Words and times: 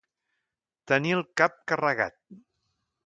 Tenir 0.91 1.13
el 1.17 1.21
cap 1.41 1.59
carregat. 1.73 2.19